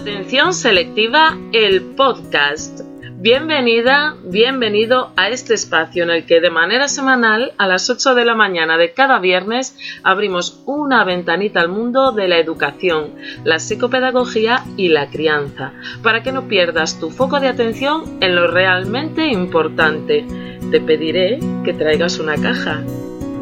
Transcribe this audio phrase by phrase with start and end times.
[0.00, 2.80] Atención selectiva, el podcast.
[3.18, 8.24] Bienvenida, bienvenido a este espacio en el que de manera semanal a las 8 de
[8.24, 14.64] la mañana de cada viernes abrimos una ventanita al mundo de la educación, la psicopedagogía
[14.78, 20.24] y la crianza, para que no pierdas tu foco de atención en lo realmente importante.
[20.70, 22.82] Te pediré que traigas una caja.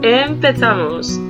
[0.03, 1.21] ¡Empezamos!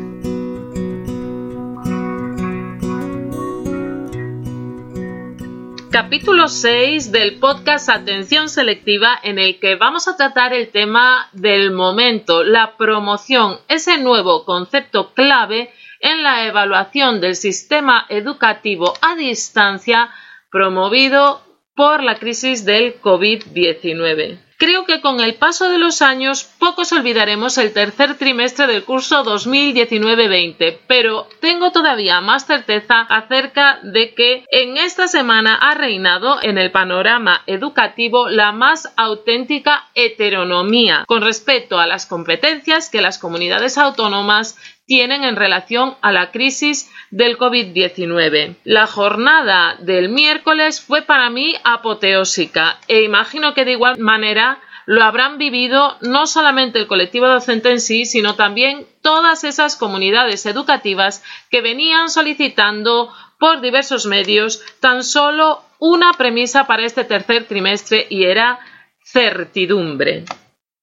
[5.90, 11.70] Capítulo 6 del podcast Atención Selectiva en el que vamos a tratar el tema del
[11.70, 15.70] momento, la promoción, ese nuevo concepto clave
[16.00, 20.10] en la evaluación del sistema educativo a distancia
[20.50, 21.40] promovido
[21.74, 24.47] por la crisis del COVID-19.
[24.58, 29.24] Creo que con el paso de los años pocos olvidaremos el tercer trimestre del curso
[29.24, 36.58] 2019-20, pero tengo todavía más certeza acerca de que en esta semana ha reinado en
[36.58, 43.78] el panorama educativo la más auténtica heteronomía con respecto a las competencias que las comunidades
[43.78, 44.58] autónomas
[44.88, 48.56] tienen en relación a la crisis del COVID-19.
[48.64, 55.04] La jornada del miércoles fue para mí apoteósica e imagino que de igual manera lo
[55.04, 61.22] habrán vivido no solamente el colectivo docente en sí, sino también todas esas comunidades educativas
[61.50, 68.24] que venían solicitando por diversos medios tan solo una premisa para este tercer trimestre y
[68.24, 68.58] era
[69.04, 70.24] certidumbre.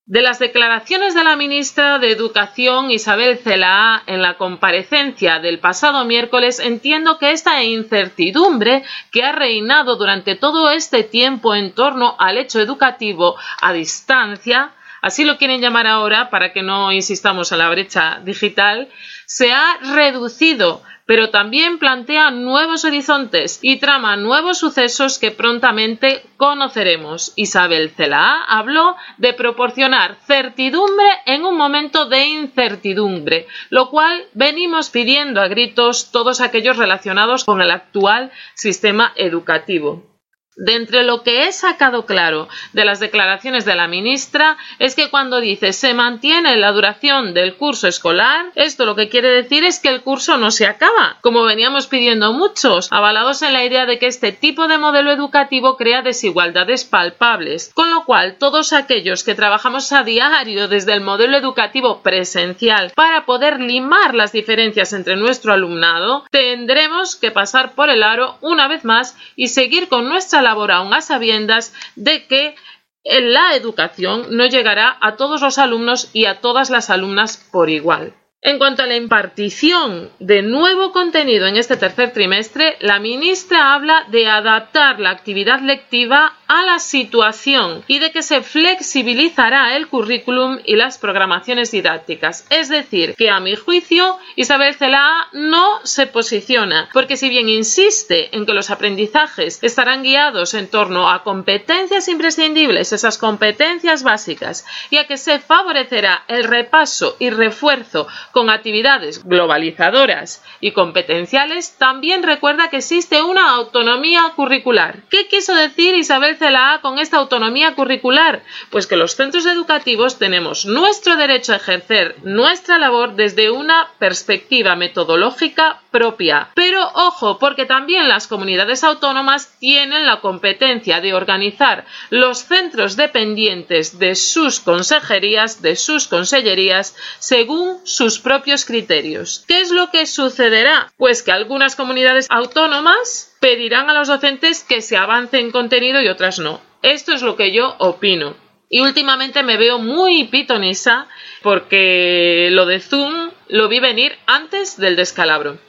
[0.07, 6.05] De las declaraciones de la ministra de Educación Isabel Celaá en la comparecencia del pasado
[6.05, 12.37] miércoles entiendo que esta incertidumbre que ha reinado durante todo este tiempo en torno al
[12.37, 14.73] hecho educativo a distancia,
[15.05, 18.89] así lo quieren llamar ahora para que no insistamos en la brecha digital,
[19.27, 27.33] se ha reducido pero también plantea nuevos horizontes y trama nuevos sucesos que prontamente conoceremos.
[27.35, 35.41] Isabel Celaá habló de proporcionar certidumbre en un momento de incertidumbre, lo cual venimos pidiendo
[35.41, 40.14] a gritos todos aquellos relacionados con el actual sistema educativo.
[40.57, 45.09] De entre lo que he sacado claro de las declaraciones de la ministra es que
[45.09, 49.81] cuando dice se mantiene la duración del curso escolar, esto lo que quiere decir es
[49.81, 53.99] que el curso no se acaba, como veníamos pidiendo muchos, avalados en la idea de
[53.99, 59.35] que este tipo de modelo educativo crea desigualdades palpables, con lo cual todos aquellos que
[59.35, 65.51] trabajamos a diario desde el modelo educativo presencial para poder limar las diferencias entre nuestro
[65.51, 70.71] alumnado, tendremos que pasar por el aro una vez más y seguir con nuestra labor
[70.71, 72.55] aún a sabiendas de que
[73.03, 78.13] la educación no llegará a todos los alumnos y a todas las alumnas por igual.
[78.41, 84.05] En cuanto a la impartición de nuevo contenido en este tercer trimestre, la ministra habla
[84.11, 90.59] de adaptar la actividad lectiva a la situación y de que se flexibilizará el currículum
[90.65, 92.45] y las programaciones didácticas.
[92.49, 98.35] Es decir, que a mi juicio Isabel Celaá no se posiciona, porque si bien insiste
[98.35, 104.97] en que los aprendizajes estarán guiados en torno a competencias imprescindibles, esas competencias básicas, y
[104.97, 112.69] a que se favorecerá el repaso y refuerzo con actividades globalizadoras y competenciales, también recuerda
[112.69, 114.99] que existe una autonomía curricular.
[115.09, 118.43] ¿Qué quiso decir Isabel la con esta autonomía curricular?
[118.69, 124.75] Pues que los centros educativos tenemos nuestro derecho a ejercer nuestra labor desde una perspectiva
[124.75, 126.49] metodológica propia.
[126.55, 133.97] Pero ojo, porque también las comunidades autónomas tienen la competencia de organizar los centros dependientes
[133.97, 139.45] de sus consejerías, de sus consellerías, según sus propios criterios.
[139.47, 140.91] ¿Qué es lo que sucederá?
[140.97, 146.07] Pues que algunas comunidades autónomas pedirán a los docentes que se avance en contenido y
[146.07, 146.61] otras no.
[146.81, 148.35] Esto es lo que yo opino.
[148.69, 151.07] Y últimamente me veo muy pitonisa
[151.43, 155.59] porque lo de Zoom lo vi venir antes del descalabro.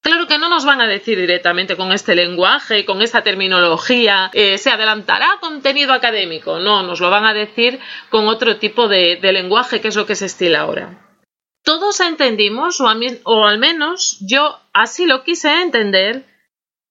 [0.00, 4.56] Claro que no nos van a decir directamente con este lenguaje, con esta terminología, eh,
[4.56, 6.60] se adelantará contenido académico.
[6.60, 7.78] No, nos lo van a decir
[8.08, 10.98] con otro tipo de, lenguaje, que es lo que se estila ahora.
[11.62, 16.31] Todos entendimos, o al menos yo así lo quise entender,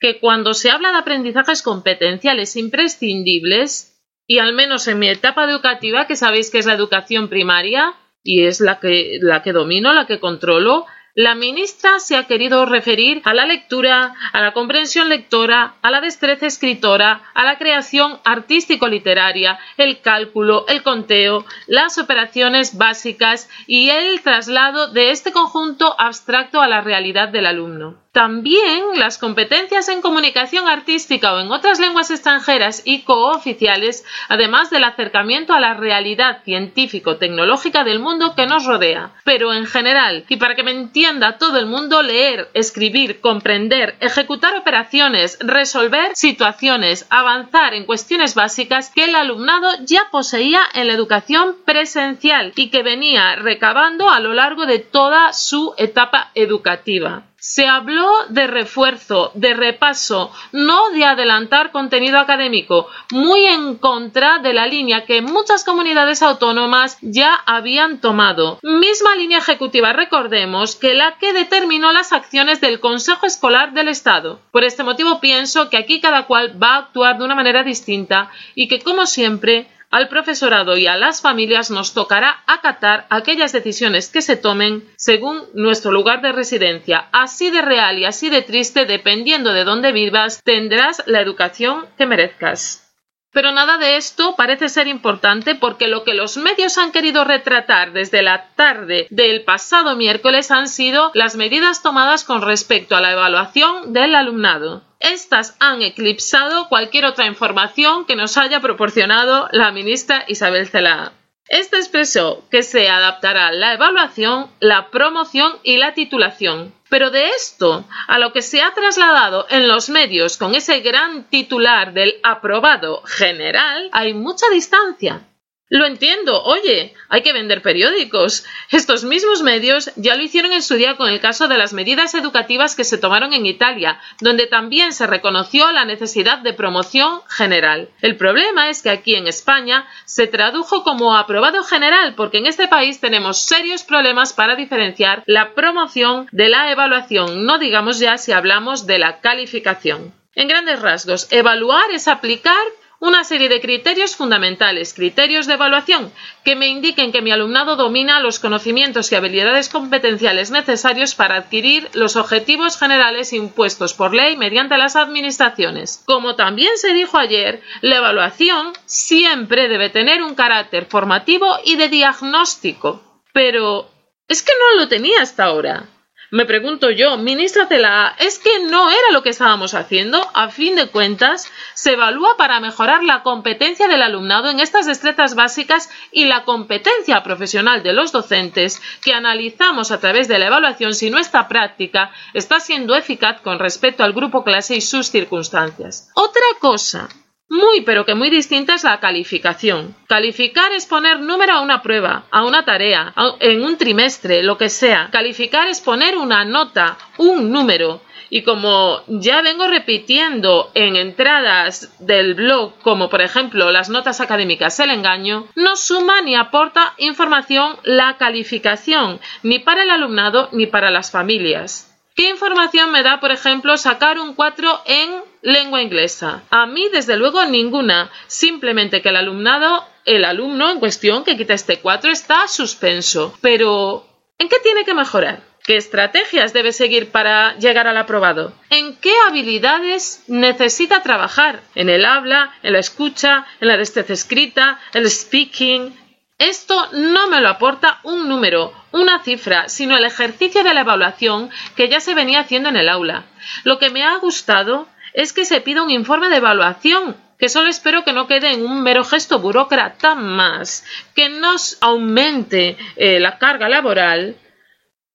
[0.01, 6.07] que cuando se habla de aprendizajes competenciales imprescindibles, y al menos en mi etapa educativa,
[6.07, 7.93] que sabéis que es la educación primaria,
[8.23, 12.65] y es la que, la que domino, la que controlo, la ministra se ha querido
[12.65, 18.19] referir a la lectura, a la comprensión lectora, a la destreza escritora, a la creación
[18.23, 26.61] artístico-literaria, el cálculo, el conteo, las operaciones básicas y el traslado de este conjunto abstracto
[26.61, 28.01] a la realidad del alumno.
[28.13, 34.83] También las competencias en comunicación artística o en otras lenguas extranjeras y cooficiales, además del
[34.83, 39.11] acercamiento a la realidad científico-tecnológica del mundo que nos rodea.
[39.23, 44.57] Pero en general, y para que me entienda todo el mundo, leer, escribir, comprender, ejecutar
[44.57, 51.55] operaciones, resolver situaciones, avanzar en cuestiones básicas que el alumnado ya poseía en la educación
[51.63, 57.23] presencial y que venía recabando a lo largo de toda su etapa educativa.
[57.43, 64.53] Se habló de refuerzo, de repaso, no de adelantar contenido académico, muy en contra de
[64.53, 68.59] la línea que muchas comunidades autónomas ya habían tomado.
[68.61, 74.39] Misma línea ejecutiva, recordemos, que la que determinó las acciones del Consejo Escolar del Estado.
[74.51, 78.29] Por este motivo pienso que aquí cada cual va a actuar de una manera distinta
[78.53, 84.09] y que, como siempre, al profesorado y a las familias nos tocará acatar aquellas decisiones
[84.09, 87.09] que se tomen según nuestro lugar de residencia.
[87.11, 92.05] Así de real y así de triste, dependiendo de dónde vivas, tendrás la educación que
[92.05, 92.90] merezcas.
[93.33, 97.93] Pero nada de esto parece ser importante porque lo que los medios han querido retratar
[97.93, 103.13] desde la tarde del pasado miércoles han sido las medidas tomadas con respecto a la
[103.13, 104.83] evaluación del alumnado.
[104.99, 111.13] Estas han eclipsado cualquier otra información que nos haya proporcionado la ministra Isabel Cela.
[111.47, 116.73] Este expresó que se adaptará la evaluación, la promoción y la titulación.
[116.91, 121.23] Pero de esto a lo que se ha trasladado en los medios con ese gran
[121.29, 125.25] titular del aprobado general hay mucha distancia.
[125.71, 128.43] Lo entiendo, oye, hay que vender periódicos.
[128.71, 132.13] Estos mismos medios ya lo hicieron en su día con el caso de las medidas
[132.13, 137.87] educativas que se tomaron en Italia, donde también se reconoció la necesidad de promoción general.
[138.01, 142.67] El problema es que aquí en España se tradujo como aprobado general, porque en este
[142.67, 148.33] país tenemos serios problemas para diferenciar la promoción de la evaluación, no digamos ya si
[148.33, 150.13] hablamos de la calificación.
[150.35, 152.57] En grandes rasgos, evaluar es aplicar
[153.01, 156.13] una serie de criterios fundamentales, criterios de evaluación,
[156.45, 161.89] que me indiquen que mi alumnado domina los conocimientos y habilidades competenciales necesarios para adquirir
[161.93, 166.03] los objetivos generales impuestos por ley mediante las administraciones.
[166.05, 171.89] Como también se dijo ayer, la evaluación siempre debe tener un carácter formativo y de
[171.89, 173.01] diagnóstico.
[173.33, 173.89] Pero
[174.27, 175.89] es que no lo tenía hasta ahora.
[176.33, 180.31] Me pregunto yo, ministratela, ¿es que no era lo que estábamos haciendo?
[180.33, 185.35] A fin de cuentas, se evalúa para mejorar la competencia del alumnado en estas destrezas
[185.35, 190.95] básicas y la competencia profesional de los docentes, que analizamos a través de la evaluación
[190.95, 196.11] si nuestra práctica está siendo eficaz con respecto al grupo clase y sus circunstancias.
[196.15, 197.09] Otra cosa,
[197.51, 199.93] muy pero que muy distinta es la calificación.
[200.07, 204.69] Calificar es poner número a una prueba, a una tarea, en un trimestre, lo que
[204.69, 205.09] sea.
[205.11, 208.01] Calificar es poner una nota, un número.
[208.29, 214.79] Y como ya vengo repitiendo en entradas del blog, como por ejemplo las notas académicas
[214.79, 220.89] El engaño, no suma ni aporta información la calificación, ni para el alumnado ni para
[220.89, 221.89] las familias.
[222.15, 226.43] ¿Qué información me da, por ejemplo, sacar un 4 en lengua inglesa?
[226.49, 228.09] A mí, desde luego, ninguna.
[228.27, 233.37] Simplemente que el alumnado, el alumno en cuestión que quita este 4 está suspenso.
[233.41, 235.43] Pero, ¿en qué tiene que mejorar?
[235.63, 238.53] ¿Qué estrategias debe seguir para llegar al aprobado?
[238.71, 241.61] ¿En qué habilidades necesita trabajar?
[241.75, 245.95] ¿En el habla, en la escucha, en la destreza escrita, el speaking?
[246.39, 251.51] Esto no me lo aporta un número, una cifra, sino el ejercicio de la evaluación
[251.75, 253.25] que ya se venía haciendo en el aula.
[253.63, 257.69] Lo que me ha gustado es que se pida un informe de evaluación, que solo
[257.69, 263.37] espero que no quede en un mero gesto burócrata más, que nos aumente eh, la
[263.37, 264.35] carga laboral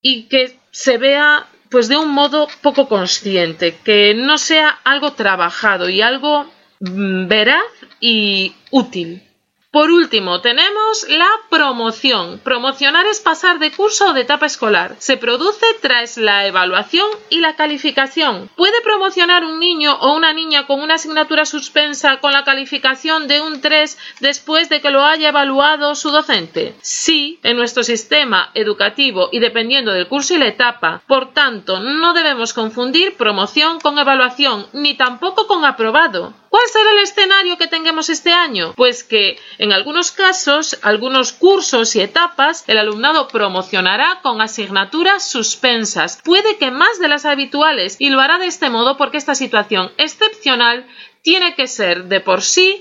[0.03, 5.89] y que se vea pues de un modo poco consciente, que no sea algo trabajado
[5.89, 6.47] y algo
[6.81, 7.63] mm, veraz
[8.01, 9.23] y útil.
[9.77, 12.41] Por último, tenemos la promoción.
[12.43, 14.97] Promocionar es pasar de curso o de etapa escolar.
[15.01, 18.49] Se produce tras la evaluación y la calificación.
[18.57, 23.43] ¿Puede promocionar un niño o una niña con una asignatura suspensa con la calificación de
[23.43, 26.75] un 3 después de que lo haya evaluado su docente?
[26.81, 31.03] Sí, en nuestro sistema educativo y dependiendo del curso y la etapa.
[31.07, 36.33] Por tanto, no debemos confundir promoción con evaluación, ni tampoco con aprobado.
[36.57, 38.73] ¿Cuál será el escenario que tengamos este año?
[38.77, 46.19] Pues que en algunos casos, algunos cursos y etapas, el alumnado promocionará con asignaturas suspensas,
[46.25, 49.93] puede que más de las habituales, y lo hará de este modo porque esta situación
[49.99, 50.87] excepcional
[51.21, 52.81] tiene que ser de por sí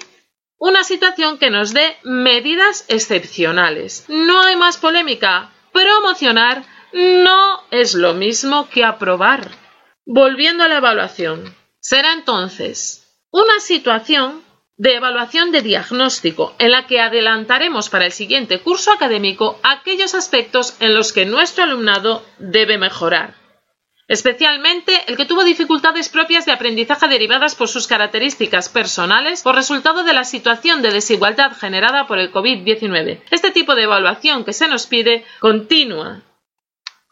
[0.57, 4.05] una situación que nos dé medidas excepcionales.
[4.07, 5.51] No hay más polémica.
[5.73, 6.63] Promocionar
[6.93, 9.51] no es lo mismo que aprobar.
[10.05, 13.04] Volviendo a la evaluación, será entonces
[13.35, 14.43] una situación
[14.77, 20.77] de evaluación de diagnóstico, en la que adelantaremos para el siguiente curso académico aquellos aspectos
[20.79, 23.35] en los que nuestro alumnado debe mejorar,
[24.07, 30.05] especialmente el que tuvo dificultades propias de aprendizaje derivadas por sus características personales o resultado
[30.05, 33.19] de la situación de desigualdad generada por el COVID-19.
[33.31, 36.21] Este tipo de evaluación que se nos pide continúa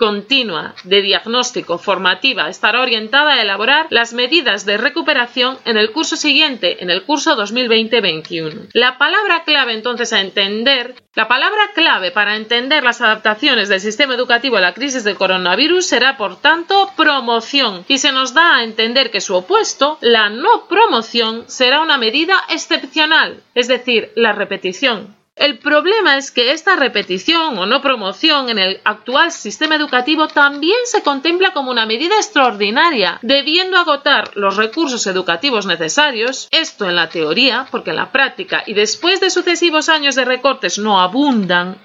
[0.03, 6.17] continua de diagnóstico formativa estará orientada a elaborar las medidas de recuperación en el curso
[6.17, 8.67] siguiente, en el curso 2020-21.
[8.73, 14.15] La palabra clave entonces a entender, la palabra clave para entender las adaptaciones del sistema
[14.15, 18.63] educativo a la crisis del coronavirus será por tanto promoción y se nos da a
[18.65, 25.15] entender que su opuesto, la no promoción, será una medida excepcional, es decir, la repetición.
[25.35, 30.77] El problema es que esta repetición o no promoción en el actual sistema educativo también
[30.85, 37.09] se contempla como una medida extraordinaria, debiendo agotar los recursos educativos necesarios, esto en la
[37.09, 41.79] teoría, porque en la práctica y después de sucesivos años de recortes no abundan,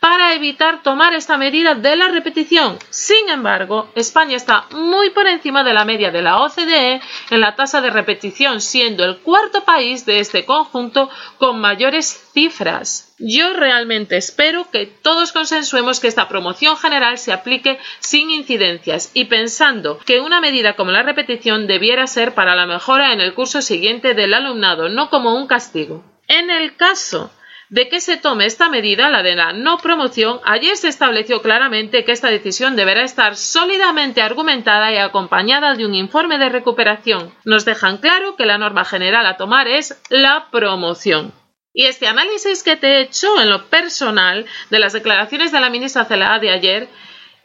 [0.00, 2.78] para evitar tomar esta medida de la repetición.
[2.90, 7.56] Sin embargo, España está muy por encima de la media de la OCDE en la
[7.56, 13.14] tasa de repetición, siendo el cuarto país de este conjunto con mayores cifras.
[13.18, 19.24] Yo realmente espero que todos consensuemos que esta promoción general se aplique sin incidencias y
[19.24, 23.62] pensando que una medida como la repetición debiera ser para la mejora en el curso
[23.62, 26.04] siguiente del alumnado, no como un castigo.
[26.28, 27.30] En el caso
[27.68, 32.04] de que se tome esta medida, la de la no promoción, ayer se estableció claramente
[32.04, 37.34] que esta decisión deberá estar sólidamente argumentada y acompañada de un informe de recuperación.
[37.44, 41.32] Nos dejan claro que la norma general a tomar es la promoción.
[41.72, 45.68] Y este análisis que te he hecho en lo personal de las declaraciones de la
[45.68, 46.88] ministra Celada de ayer,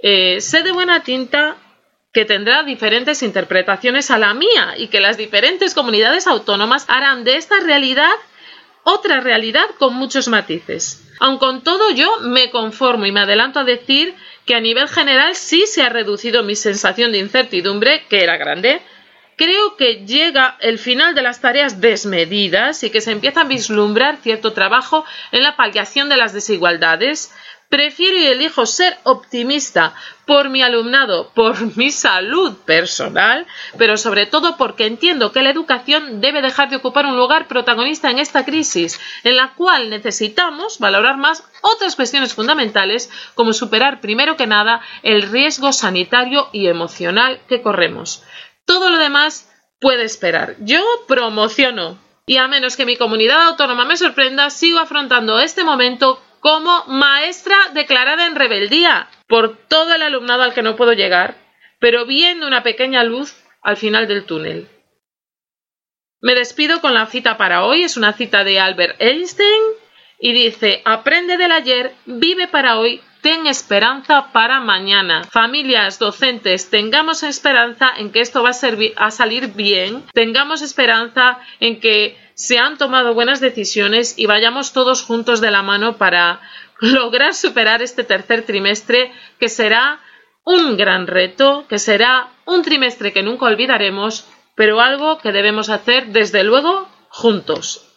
[0.01, 1.58] eh, sé de buena tinta
[2.13, 7.38] que tendrá diferentes interpretaciones a la mía y que las diferentes comunidades autónomas harán de
[7.38, 8.12] esta realidad
[8.84, 11.04] otra realidad con muchos matices.
[11.20, 15.36] Aun con todo, yo me conformo y me adelanto a decir que a nivel general
[15.36, 18.82] sí se ha reducido mi sensación de incertidumbre, que era grande.
[19.38, 24.18] Creo que llega el final de las tareas desmedidas y que se empieza a vislumbrar
[24.18, 27.32] cierto trabajo en la paliación de las desigualdades,
[27.72, 29.96] Prefiero y elijo ser optimista
[30.32, 33.46] por mi alumnado, por mi salud personal,
[33.78, 38.10] pero sobre todo porque entiendo que la educación debe dejar de ocupar un lugar protagonista
[38.10, 44.38] en esta crisis, en la cual necesitamos valorar más otras cuestiones fundamentales, como superar primero
[44.38, 48.24] que nada el riesgo sanitario y emocional que corremos.
[48.64, 50.56] Todo lo demás puede esperar.
[50.60, 51.98] Yo promociono.
[52.26, 57.58] Y a menos que mi comunidad autónoma me sorprenda, sigo afrontando este momento como maestra
[57.74, 61.36] declarada en rebeldía por todo el alumnado al que no puedo llegar,
[61.80, 64.68] pero viendo una pequeña luz al final del túnel.
[66.20, 69.62] Me despido con la cita para hoy, es una cita de Albert Einstein
[70.20, 75.24] y dice, aprende del ayer, vive para hoy, ten esperanza para mañana.
[75.24, 81.80] Familias, docentes, tengamos esperanza en que esto va a, a salir bien, tengamos esperanza en
[81.80, 86.42] que se han tomado buenas decisiones y vayamos todos juntos de la mano para
[86.82, 90.02] lograr superar este tercer trimestre que será
[90.44, 96.08] un gran reto, que será un trimestre que nunca olvidaremos, pero algo que debemos hacer
[96.08, 97.88] desde luego juntos.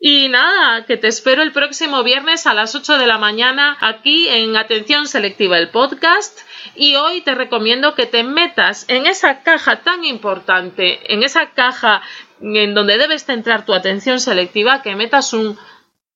[0.00, 4.28] Y nada, que te espero el próximo viernes a las 8 de la mañana aquí
[4.28, 6.38] en Atención Selectiva, el podcast.
[6.76, 12.02] Y hoy te recomiendo que te metas en esa caja tan importante, en esa caja
[12.40, 15.58] en donde debes centrar tu atención selectiva, que metas un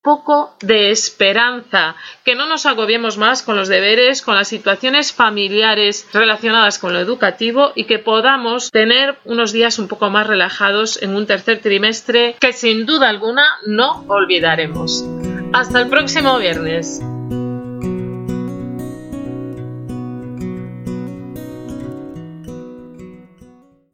[0.03, 6.07] poco de esperanza, que no nos agobiemos más con los deberes, con las situaciones familiares
[6.13, 11.15] relacionadas con lo educativo y que podamos tener unos días un poco más relajados en
[11.15, 15.05] un tercer trimestre que sin duda alguna no olvidaremos.
[15.53, 17.01] Hasta el próximo viernes.